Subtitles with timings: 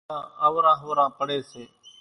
[0.09, 1.61] ڏوڪيلان اوران ۿوران پڙي سي،